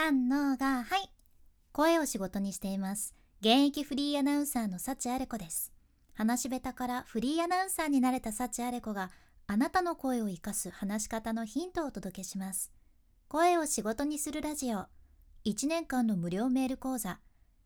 [0.00, 1.10] 三のがはい。
[1.72, 3.16] 声を仕事にしています。
[3.40, 5.72] 現役フリーアナウンサーの幸あれ子です。
[6.14, 9.10] 話し下手からフリーアナウンサーになれた幸あれ子が
[9.48, 12.70] あなたの声を生かす話し方のヒントをお届けします。
[13.26, 14.86] 声を仕事にするラジオ。
[15.44, 17.18] 1年間の無料メール講座。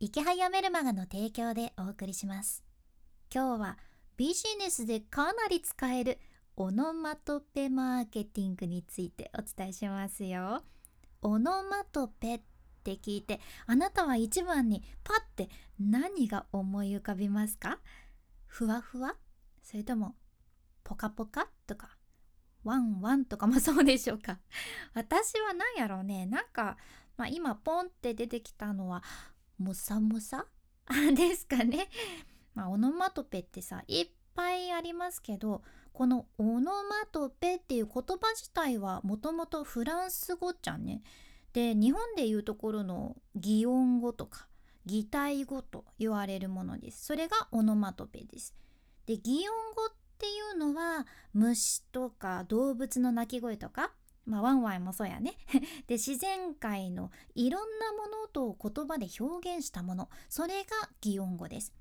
[0.00, 2.64] 池早メルマガの提供でお送りします。
[3.30, 3.78] 今日は
[4.16, 6.18] ビジネスでかなり使える
[6.56, 10.62] オノマトペマーケティングについてお伝えしますよ。
[11.24, 12.40] オノマトペっ
[12.84, 15.48] て聞いてあなたは一番にパッて
[15.80, 17.80] 何が思い浮かびますか？
[18.46, 19.16] ふわふわ？
[19.62, 20.14] それとも
[20.84, 21.96] ポカポカとか？
[22.62, 24.38] ワンワンとかもそうでしょうか？
[24.94, 26.26] 私は何やろうね。
[26.26, 26.76] なんか、
[27.16, 29.02] まあ、今ポンって出てきたのは
[29.58, 30.46] モサモサ？
[31.16, 31.88] ですかね、
[32.54, 33.82] まあ、オノマトペってさ
[34.34, 41.02] ぱいありますけどこのオノマトペっていう言葉自体はもともとフランス語じゃんね。
[41.52, 44.48] で日本でいうところの擬音語とか
[44.86, 47.04] 擬態語と言われるものです。
[47.04, 48.54] それがオノマトペです。
[49.06, 53.92] で擬音語っていうのは虫とか動物の鳴き声とか
[54.26, 55.34] まあ、ワンワンもそうやね。
[55.86, 61.74] で、自然界のいろんなものと言葉で表現したもの、それが擬音語です。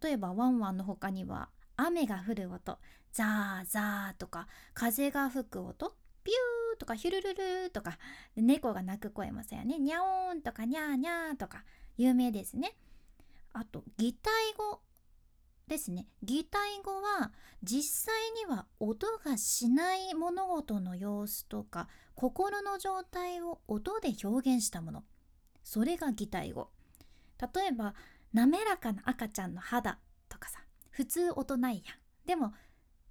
[0.00, 2.78] 例えば、ワンワンの他には、雨が降る音、
[3.12, 7.98] ザーザーとか、風が吹く音、ピューとかヒュルルルーとか、
[8.36, 9.78] 猫が鳴く声もそうやね。
[9.78, 11.64] ニャオーンとかニャーニャーとか、
[11.96, 12.76] 有名ですね。
[13.52, 14.80] あと、擬態語
[15.66, 25.04] ですね擬態語は実際には音がしない物事の様子とか心の状態を音で表現したもの
[25.62, 26.68] それが擬態語
[27.40, 27.94] 例えば
[28.32, 29.98] 滑らかな赤ちゃんの肌
[30.94, 31.96] 普通音ないやん。
[32.26, 32.54] でも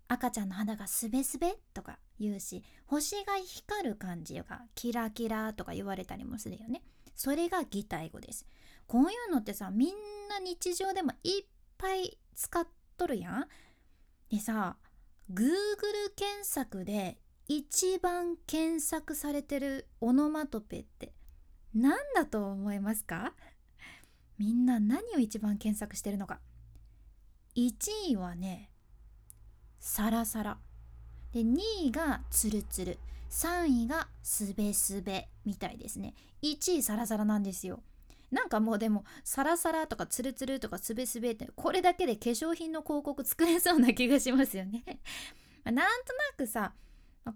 [0.08, 6.82] 赤ちゃんの肌がすべすべとか言うし星が光る感じがキラキラとか言われたりもするよね。
[7.16, 8.48] それが擬態語です。
[8.88, 9.90] こういうのってさみん
[10.30, 11.46] な日常でもいっ
[11.78, 12.66] ぱい使っ
[12.98, 13.48] とるやん。
[14.30, 14.78] でさ
[15.32, 15.52] Google
[16.16, 21.14] 検索で一番検索されてるオノマトペって
[21.74, 23.34] 何だと思いますか？
[24.40, 26.40] みんな何を一番検索してるのか。
[27.56, 27.72] 1
[28.12, 28.70] 位はね
[29.80, 30.58] サラサラ。
[31.34, 32.98] で2位がツルツル。
[33.30, 36.14] 3位がスベスベみたいですね。
[36.44, 37.82] 1位サラサラなんですよ。
[38.32, 44.84] なんかもうでもサラサラとかツルツルとかスベスベってこれだけで化粧品の広告作れそうな気がしますよね。
[45.66, 45.88] なんとな
[46.38, 46.74] くさ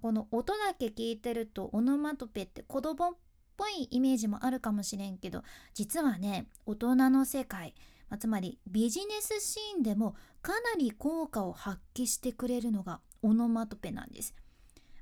[0.01, 3.15] この音だけ聞いてるとオノマトペって子供っ
[3.55, 7.73] ぽいイメージもあるかもしれんけど実はね大人の世界、
[8.09, 14.35] まつまりビジネスシーンでもかなり効果を発揮してくれるのがオノマトペなんです。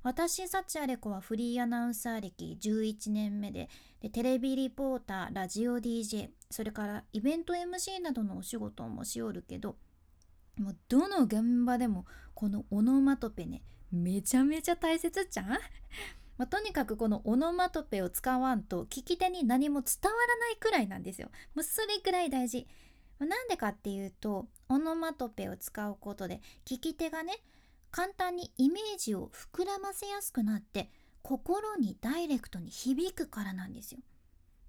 [0.04, 3.70] 私幸あれ子はフリーアナウンサー歴11年目で
[4.02, 9.78] でテレビリポーターラジオ DJ それからイベント MC などのお仕事もしおるけど
[10.60, 12.06] もうどの現場でも
[12.36, 15.48] このオノマトペねめちゃめちゃ大切じゃん？
[16.38, 21.32] まあ、とにかくこのオノマトペを使わんと聞き手に何も伝わらないくらいなんですよ。
[21.56, 22.68] もうそれくらい大事。
[23.20, 27.34] なんでかっていうとオノマトペを使うことで聞き手がね
[27.92, 30.90] 簡単にイメージを膨らませやすくなって
[31.22, 34.02] 心にダイレクトに響くからなんですよ。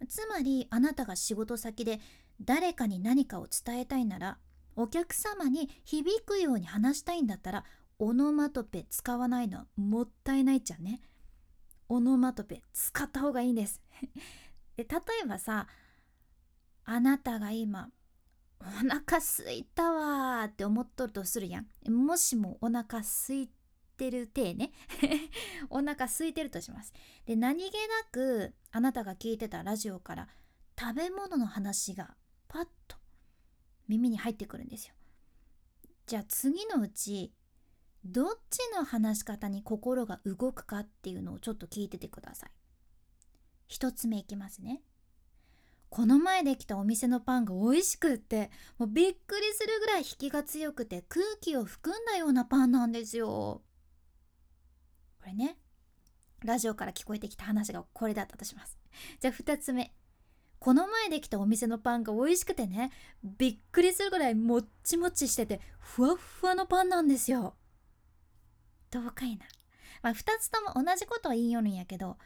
[0.08, 2.00] つまりあなたが仕事先で
[2.40, 4.38] 誰かに何かを伝えたいなら
[4.76, 7.64] お客様に響くように話したいんだったら
[7.98, 11.00] オノマトペ使わないのはもったいないじゃんね。
[11.88, 13.80] オノマトペ使った方がいいんです
[14.76, 15.68] で例えばさ
[16.84, 17.90] あなたが今
[18.60, 21.90] お腹すいたわって思っとるとするやん。
[21.90, 23.50] もしもお腹すい
[23.96, 24.72] てる体ね。
[25.70, 26.92] お腹空いてるとします。
[27.24, 30.28] で何気なくあなたが聞いてたラジオから
[30.78, 32.16] 食べ物の話が
[32.48, 32.96] パッと
[33.88, 34.94] 耳に入ってくるんですよ。
[36.06, 37.32] じゃあ次のうち
[38.04, 42.50] どっちの話し方に心が動くかっていうのをちょっと聞いててください。
[43.66, 44.82] 一つ目いきますね。
[45.88, 53.62] この前できたお店のパンが美味しくってもうびっくりするぐらい引きが強くて空気を含んだようなパンなんですよ。
[55.20, 55.56] これね
[56.44, 58.78] ラジオから聞こえてきた話がこれだったとします。
[59.20, 59.92] じゃあ2つ目。
[60.58, 62.90] この前できたお店のパンが美味しくてね
[63.22, 67.54] びっくりするぐらいもっちもちしててふわふわのパンなんですよ。
[68.90, 69.46] どうかいな。
[70.02, 72.16] まあ2つとも同じことは言いよるんやけど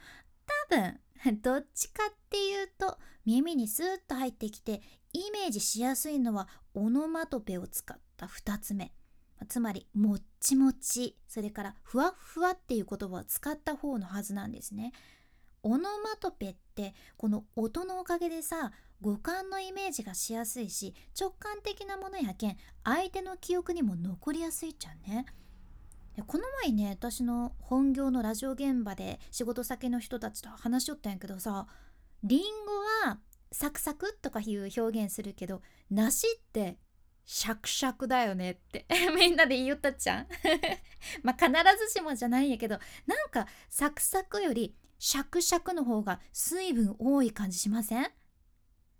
[0.69, 0.99] 多分
[1.43, 4.83] どっちかっていうと耳にスーッと入ってきて
[5.13, 8.93] イメージしやすいのはオノマトペを使った2つ目。
[9.49, 11.17] つまりもっちもち。
[11.27, 14.93] それからふわっふわっていう言葉を使った方のはずなんですね。
[15.63, 25.27] オノマトペってこの音のおかげでさ五感のイメージがしやすいし直感的なものやけん相手の記憶にも残りやすいじゃんね。
[26.27, 31.67] この前ね私の本業のラジオ現場で仕事先の人たちと話しよったんやけどさ
[32.23, 32.41] リン
[33.05, 33.19] ゴは
[33.53, 36.79] サクサクとかいう表現するけど梨って
[37.25, 38.87] シャクシャクだよねって
[39.17, 40.27] みんなで言いよったっちゃん。
[41.23, 41.51] まあ必
[41.87, 48.11] ずしもじゃないんやけどなんかサクサクよりシャクシャクの方が水分多い感じしません？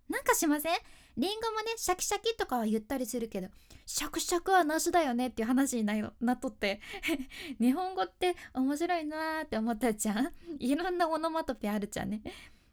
[0.09, 0.77] なんかしません？
[1.21, 3.47] リンゴもねシャキシャキとかは言ったりするけど
[3.85, 6.81] シャクシャクはなしだよねっていう話にな なっとって。
[7.61, 10.33] 日本語って面白いなーって思ったじゃん。
[10.57, 12.23] いろんなオノマトペあるじゃんね。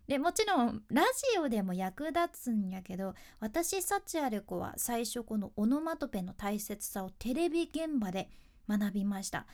[0.06, 1.02] でもちろんラ
[1.32, 8.30] ジオでも役立つんやけど私サチアレコは最初このオノマトペの大切さをテレビ現場で
[8.66, 9.46] 学びました。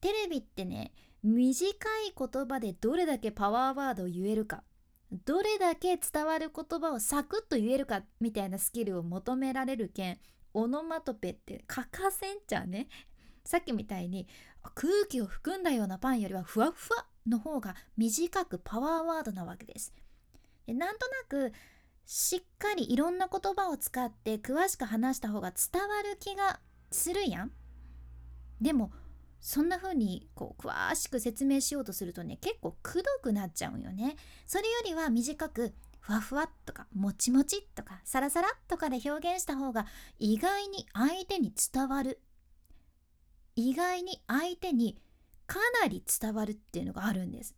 [0.00, 0.92] テレビってね
[1.24, 1.66] 短
[2.06, 4.62] い言葉でどれだけパワーワードを言えるか。
[5.10, 10.18] どれだけ伝わる言葉をサクッと言えるかみたいなスキルを求められるけん
[10.52, 12.88] オノマトペって欠かせんじゃうね？
[13.44, 14.26] さっきみたいに
[14.74, 19.94] 空気を含んだようなパンよりはふわふわの方が短くパワーワードなわけです。
[20.66, 21.52] でなんとなく
[22.04, 27.52] しっかりいろんな言葉を使って詳しく話した方が伝わる気がするやん。
[28.60, 28.92] でも
[29.40, 34.16] そんな風にこう詳しく説明しようとするとね結構くどくなっちゃうんよね。
[34.46, 39.86] それよりは短くふわふわとかもちもちとかサラサラとかで表現した方が
[40.18, 42.20] 意外に相手に伝わる。
[43.56, 44.98] 意外に相手に
[45.46, 47.54] かなり伝わるっていうのがあるんです。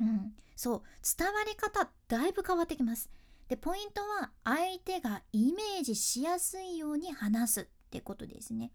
[0.00, 0.34] うん。
[0.56, 0.82] そう。
[1.18, 3.10] 伝わり方だいぶ変わってきます。
[3.48, 8.70] でポイントは相手がイメージしやすいように話すってことですね。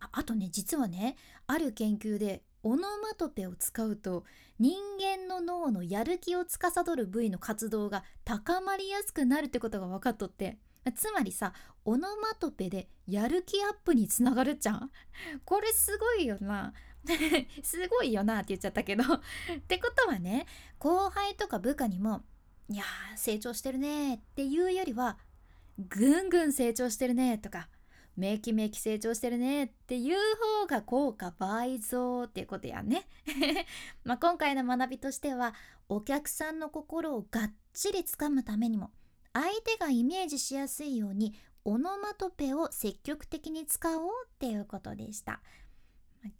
[0.00, 1.16] ああとね実はね
[1.46, 4.24] ある研究でオノマトペを使うと
[4.58, 10.58] 人間の脳のやる気を司る部位の活動が高まりやすくなるってことが分かっとって
[10.94, 11.52] つまりさ
[11.84, 14.90] オノマトペでやる気アップにつながるじゃん？
[15.44, 16.72] これすごいよな。
[17.62, 19.02] すごいよなって言っちゃったけど。
[19.04, 19.20] っ
[19.68, 20.46] てことはね
[20.78, 22.24] 後輩とか部下にも
[22.68, 22.84] 「いや
[23.16, 25.18] 成長してるね」っていうよりは
[25.78, 27.68] 「ぐんぐん成長してるね」とか
[28.16, 30.16] めきめき成長してるねっていう
[30.62, 33.06] 方が効果倍増っていうことやね
[34.04, 35.54] まあ今回の学びとしては
[35.88, 38.90] お客さんの心をがっちりつかむためにも
[39.32, 41.34] 相手がイメージしやすいように
[41.64, 45.42] オノマトペを積極的に使おうっていうことでした。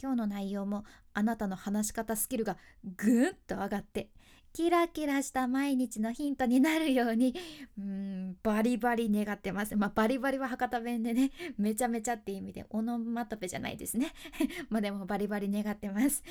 [0.00, 0.84] 今日の内容も
[1.14, 2.56] あなたの話し方スキルが
[2.96, 4.11] ぐんと上がって
[4.56, 7.35] キラキラした毎日のヒントになるように
[7.79, 9.76] うんバリバリ願ってます。
[9.76, 14.14] まあバリバリは博多弁でね めちゃめちゃって意味でオノマトペじゃないですね。
[14.70, 16.23] まあでもバリバリ願ってます。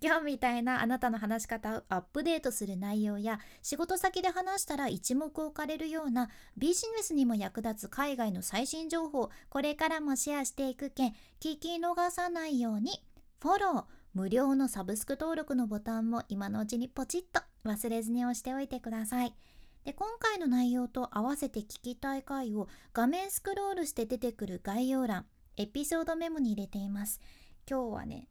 [0.00, 11.10] 今日みたいなあなたの話し方をアップデートする内容や仕事先で話したら一目置かれるようなビジネスにも役立つ海外の最新情報これからもシェアしていくけん
[11.40, 13.02] 聞き逃さないように
[13.40, 13.97] フォロー。
[14.14, 19.34] 無料のサブスク登録のボタンも今のうちにポチッと忘れずに押しておいてください。
[19.84, 25.26] で今回の内容と合わせて聞きたい回を画面スクロールして出てくる概要欄
[25.56, 27.20] エピソードメモに入れています。
[27.68, 28.28] 今日はね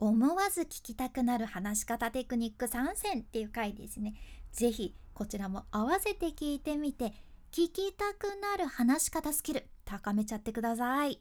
[0.00, 4.14] 思わず聞きたくなる話し方テクニック参戦っていう回ですね。
[4.52, 7.12] ぜひこちらも合わせて聞いてみて
[7.52, 11.20] 聞きたくなる話し方スキル高めちゃってください。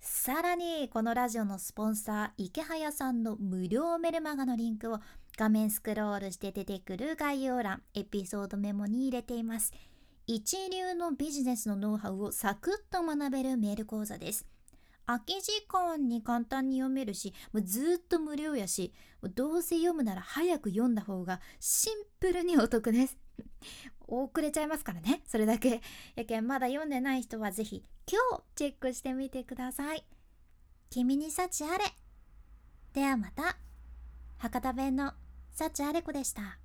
[0.00, 4.98] さらにこのラジオのスポンサー池早さんの無料メルマガのリンクを
[5.36, 9.74] 画面スクロールして出てくる概要欄エピソードメモに入れています。
[10.26, 14.46] 一流のビジネスのノウハウをサクッと学べるメール講座です。
[15.10, 18.92] 空き時間に簡単に読めるしもうずっと無料やし
[19.34, 23.18] どうせ読むなら早く読んだ方がシンプルにお得です。
[24.06, 25.82] 遅れちゃいますからねそれだけ。
[26.14, 30.06] やけんまだ読んでない人は是非今日チェックしてみてください。
[30.90, 31.84] 君に幸あれ。
[32.92, 33.56] ではまた。
[34.38, 35.12] 博多弁の
[35.50, 36.58] 幸あれ子でした。